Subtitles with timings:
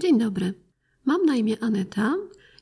[0.00, 0.54] Dzień dobry.
[1.04, 2.14] Mam na imię Aneta.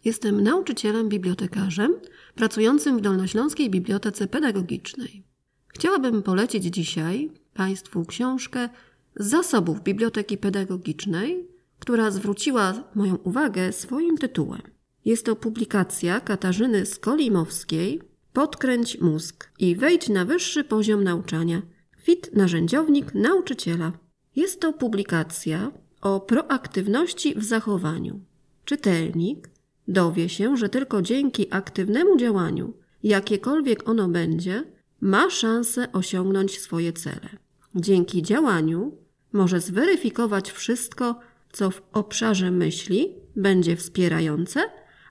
[0.05, 1.95] Jestem nauczycielem bibliotekarzem
[2.35, 5.25] pracującym w Dolnośląskiej Bibliotece Pedagogicznej.
[5.69, 8.69] Chciałabym polecić dzisiaj Państwu książkę
[9.17, 11.49] z zasobów Biblioteki Pedagogicznej,
[11.79, 14.63] która zwróciła moją uwagę swoim tytułem.
[15.05, 18.01] Jest to publikacja Katarzyny Skolimowskiej
[18.33, 21.63] Podkręć mózg i wejdź na wyższy poziom nauczania.
[21.99, 23.93] Fit narzędziownik nauczyciela.
[24.37, 28.21] Jest to publikacja o proaktywności w zachowaniu.
[28.65, 29.49] Czytelnik
[29.89, 34.65] dowie się, że tylko dzięki aktywnemu działaniu, jakiekolwiek ono będzie,
[35.01, 37.29] ma szansę osiągnąć swoje cele.
[37.75, 38.97] Dzięki działaniu
[39.33, 41.21] może zweryfikować wszystko,
[41.53, 44.61] co w obszarze myśli będzie wspierające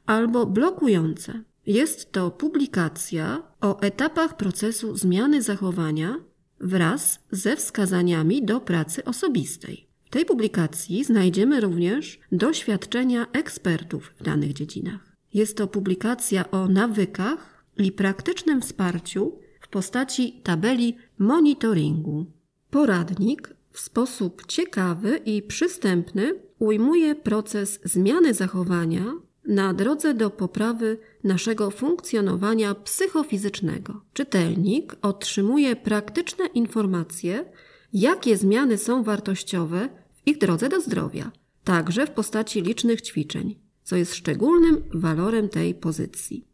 [0.05, 1.43] albo blokujące.
[1.65, 6.15] Jest to publikacja o etapach procesu zmiany zachowania
[6.59, 9.86] wraz ze wskazaniami do pracy osobistej.
[10.07, 15.15] W tej publikacji znajdziemy również doświadczenia ekspertów w danych dziedzinach.
[15.33, 22.25] Jest to publikacja o nawykach i praktycznym wsparciu w postaci tabeli monitoringu.
[22.69, 29.13] Poradnik w sposób ciekawy i przystępny ujmuje proces zmiany zachowania
[29.45, 34.01] na drodze do poprawy naszego funkcjonowania psychofizycznego.
[34.13, 37.45] Czytelnik otrzymuje praktyczne informacje,
[37.93, 41.31] jakie zmiany są wartościowe w ich drodze do zdrowia,
[41.63, 46.47] także w postaci licznych ćwiczeń, co jest szczególnym walorem tej pozycji.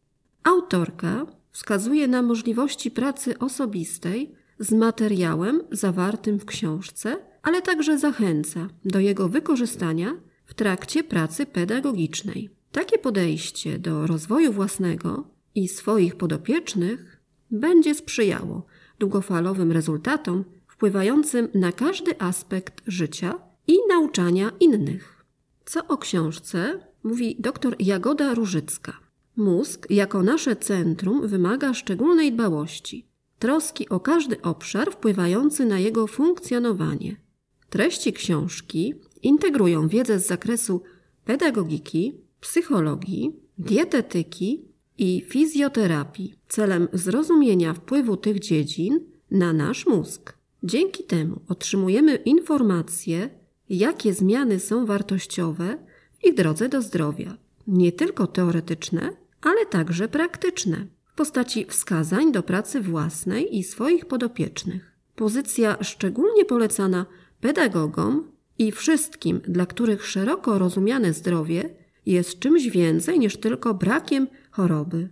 [0.44, 9.00] Autorka wskazuje na możliwości pracy osobistej z materiałem zawartym w książce, ale także zachęca do
[9.00, 12.50] jego wykorzystania w trakcie pracy pedagogicznej.
[12.72, 18.66] Takie podejście do rozwoju własnego i swoich podopiecznych będzie sprzyjało
[19.00, 20.46] długofalowym rezultatom
[20.84, 25.26] wpływającym na każdy aspekt życia i nauczania innych.
[25.66, 29.00] Co o książce mówi dr Jagoda Różycka.
[29.36, 33.06] Mózg jako nasze centrum wymaga szczególnej dbałości,
[33.40, 37.16] troski o każdy obszar wpływający na jego funkcjonowanie.
[37.70, 40.82] Treści książki integrują wiedzę z zakresu
[41.26, 44.66] pedagogiki, psychologii, dietetyki
[44.98, 49.00] i fizjoterapii celem zrozumienia wpływu tych dziedzin
[49.32, 50.43] na nasz mózg.
[50.64, 53.30] Dzięki temu otrzymujemy informacje,
[53.70, 55.78] jakie zmiany są wartościowe
[56.20, 57.38] w ich drodze do zdrowia,
[57.68, 59.10] nie tylko teoretyczne,
[59.42, 64.92] ale także praktyczne, w postaci wskazań do pracy własnej i swoich podopiecznych.
[65.16, 67.06] Pozycja szczególnie polecana
[67.42, 71.70] pedagogom i wszystkim, dla których szeroko rozumiane zdrowie
[72.06, 75.10] jest czymś więcej niż tylko brakiem choroby.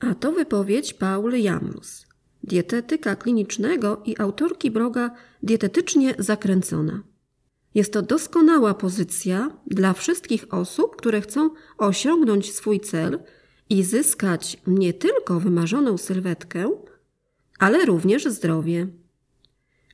[0.00, 2.06] A to wypowiedź Paul Jamrus,
[2.44, 5.10] dietetyka klinicznego i autorki bloga
[5.42, 7.02] Dietetycznie Zakręcona.
[7.74, 13.18] Jest to doskonała pozycja dla wszystkich osób, które chcą osiągnąć swój cel
[13.70, 16.70] i zyskać nie tylko wymarzoną sylwetkę,
[17.58, 18.86] ale również zdrowie.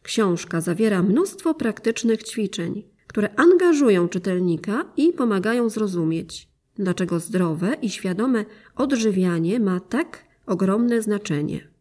[0.03, 8.45] Książka zawiera mnóstwo praktycznych ćwiczeń, które angażują czytelnika i pomagają zrozumieć, dlaczego zdrowe i świadome
[8.77, 11.78] odżywianie ma tak ogromne znaczenie.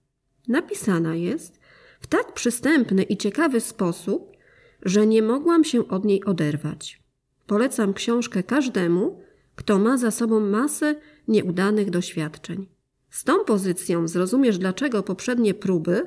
[0.48, 1.60] Napisana jest
[2.00, 4.38] w tak przystępny i ciekawy sposób,
[4.82, 7.02] że nie mogłam się od niej oderwać.
[7.48, 9.22] Polecam książkę każdemu,
[9.56, 10.96] kto ma za sobą masę
[11.28, 12.68] nieudanych doświadczeń.
[13.10, 16.06] Z tą pozycją zrozumiesz, dlaczego poprzednie próby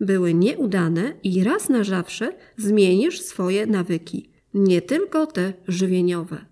[0.00, 6.44] były nieudane i raz na zawsze zmienisz swoje nawyki, nie tylko te żywieniowe.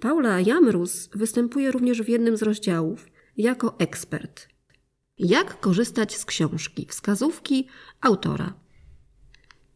[0.00, 4.48] Paula Jamrus występuje również w jednym z rozdziałów jako ekspert.
[5.18, 6.86] Jak korzystać z książki?
[6.90, 7.66] Wskazówki
[8.00, 8.54] autora.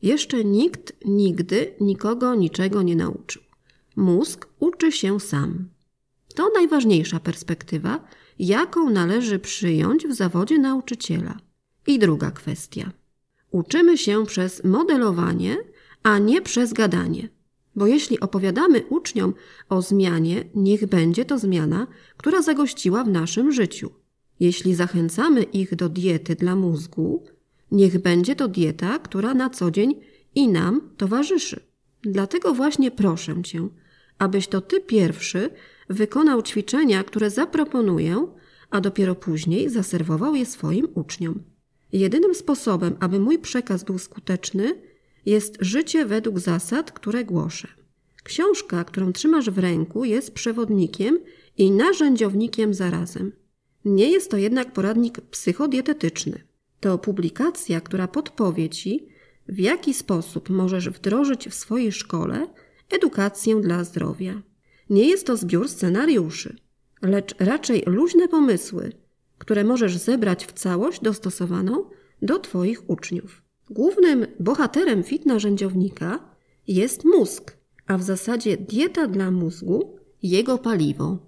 [0.03, 3.43] Jeszcze nikt nigdy nikogo niczego nie nauczył.
[3.97, 5.69] Mózg uczy się sam.
[6.35, 8.05] To najważniejsza perspektywa,
[8.39, 11.39] jaką należy przyjąć w zawodzie nauczyciela.
[11.87, 12.93] I druga kwestia.
[13.51, 15.57] Uczymy się przez modelowanie,
[16.03, 17.29] a nie przez gadanie.
[17.77, 19.35] Bo jeśli opowiadamy uczniom
[19.69, 21.87] o zmianie, niech będzie to zmiana,
[22.17, 24.00] która zagościła w naszym życiu.
[24.41, 27.25] Jeśli zachęcamy ich do diety dla mózgu,
[27.73, 29.95] niech będzie to dieta, która na co dzień
[30.35, 31.61] i nam towarzyszy.
[32.03, 33.69] Dlatego właśnie proszę Cię,
[34.19, 35.51] abyś to Ty pierwszy
[35.89, 38.27] wykonał ćwiczenia, które zaproponuję,
[38.71, 41.43] a dopiero później zaserwował je swoim uczniom.
[41.93, 44.83] Jedynym sposobem, aby mój przekaz był skuteczny,
[45.27, 47.69] jest życie według zasad, które głoszę.
[48.23, 51.19] Książka, którą trzymasz w ręku, jest przewodnikiem
[51.59, 53.33] i narzędziownikiem zarazem.
[53.85, 56.45] Nie jest to jednak poradnik psychodietetyczny.
[56.81, 59.07] To publikacja, która podpowie Ci,
[59.49, 62.47] w jaki sposób możesz wdrożyć w swojej szkole
[62.91, 64.43] edukację dla zdrowia.
[64.91, 66.57] Nie jest to zbiór scenariuszy,
[67.03, 68.93] lecz raczej luźne pomysły,
[69.39, 71.85] które możesz zebrać w całość dostosowaną
[72.23, 73.43] do Twoich uczniów.
[73.71, 76.19] Głównym bohaterem fit narzędziownika
[76.69, 77.57] jest mózg,
[77.87, 81.19] a w zasadzie dieta dla mózgu jego paliwo.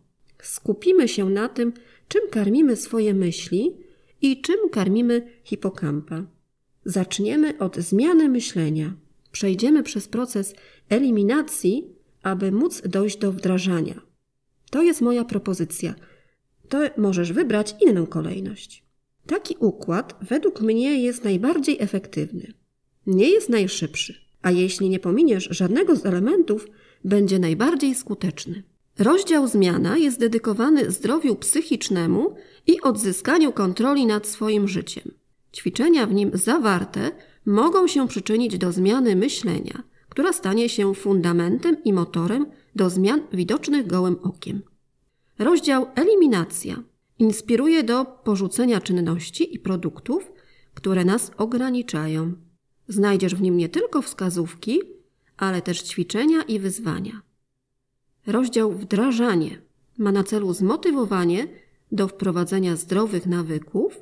[0.42, 1.72] Skupimy się na tym,
[2.12, 3.76] czym karmimy swoje myśli
[4.22, 6.26] i czym karmimy hipokampa.
[6.84, 8.94] Zaczniemy od zmiany myślenia.
[9.30, 10.54] Przejdziemy przez proces
[10.88, 11.88] eliminacji,
[12.22, 14.00] aby móc dojść do wdrażania.
[14.70, 15.94] To jest moja propozycja.
[16.68, 18.84] To możesz wybrać inną kolejność.
[19.26, 22.52] Taki układ według mnie jest najbardziej efektywny.
[23.06, 26.66] Nie jest najszybszy, a jeśli nie pominiesz żadnego z elementów,
[27.04, 28.62] będzie najbardziej skuteczny.
[28.98, 32.34] Rozdział zmiana jest dedykowany zdrowiu psychicznemu
[32.66, 35.10] i odzyskaniu kontroli nad swoim życiem.
[35.54, 37.10] Ćwiczenia w nim zawarte
[37.46, 43.86] mogą się przyczynić do zmiany myślenia, która stanie się fundamentem i motorem do zmian widocznych
[43.86, 44.62] gołym okiem.
[45.38, 46.82] Rozdział eliminacja
[47.18, 50.32] inspiruje do porzucenia czynności i produktów,
[50.74, 52.32] które nas ograniczają.
[52.88, 54.80] Znajdziesz w nim nie tylko wskazówki,
[55.36, 57.22] ale też ćwiczenia i wyzwania.
[58.26, 59.60] Rozdział wdrażanie
[59.98, 61.46] ma na celu zmotywowanie
[61.92, 64.00] do wprowadzenia zdrowych nawyków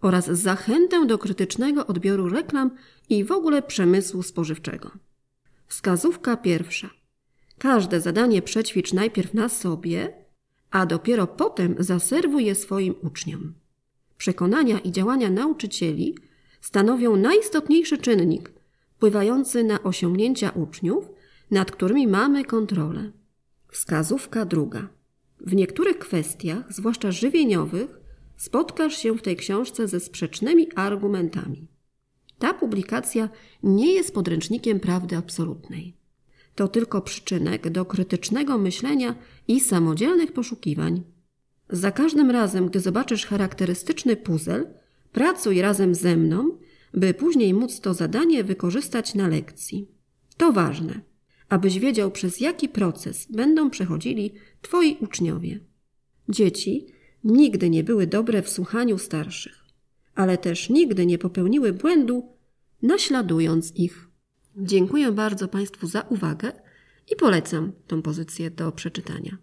[0.00, 2.70] oraz zachętę do krytycznego odbioru reklam
[3.08, 4.90] i w ogóle przemysłu spożywczego.
[5.66, 6.90] Wskazówka pierwsza.
[7.58, 10.12] Każde zadanie przećwicz najpierw na sobie,
[10.70, 13.54] a dopiero potem zaserwuj je swoim uczniom.
[14.18, 16.14] Przekonania i działania nauczycieli
[16.60, 18.52] stanowią najistotniejszy czynnik
[18.96, 21.10] wpływający na osiągnięcia uczniów,
[21.50, 23.12] nad którymi mamy kontrolę.
[23.72, 24.88] Wskazówka druga.
[25.40, 28.00] W niektórych kwestiach, zwłaszcza żywieniowych,
[28.36, 31.68] spotkasz się w tej książce ze sprzecznymi argumentami.
[32.38, 33.28] Ta publikacja
[33.62, 35.96] nie jest podręcznikiem prawdy absolutnej.
[36.54, 39.14] To tylko przyczynek do krytycznego myślenia
[39.48, 41.02] i samodzielnych poszukiwań.
[41.70, 44.74] Za każdym razem, gdy zobaczysz charakterystyczny puzzle,
[45.12, 46.58] pracuj razem ze mną,
[46.94, 49.88] by później móc to zadanie wykorzystać na lekcji.
[50.36, 51.11] To ważne
[51.52, 54.32] abyś wiedział, przez jaki proces będą przechodzili
[54.62, 55.60] Twoi uczniowie.
[56.28, 56.86] Dzieci
[57.24, 59.64] nigdy nie były dobre w słuchaniu starszych,
[60.14, 62.28] ale też nigdy nie popełniły błędu,
[62.82, 64.08] naśladując ich.
[64.56, 66.52] Dziękuję bardzo Państwu za uwagę
[67.12, 69.36] i polecam tą pozycję do przeczytania.